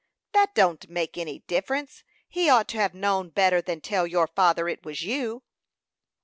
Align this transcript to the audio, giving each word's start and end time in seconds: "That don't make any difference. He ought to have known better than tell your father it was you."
"That 0.33 0.55
don't 0.55 0.89
make 0.89 1.15
any 1.15 1.43
difference. 1.45 2.03
He 2.27 2.49
ought 2.49 2.67
to 2.69 2.77
have 2.79 2.95
known 2.95 3.29
better 3.29 3.61
than 3.61 3.81
tell 3.81 4.07
your 4.07 4.25
father 4.25 4.67
it 4.67 4.83
was 4.83 5.03
you." 5.03 5.43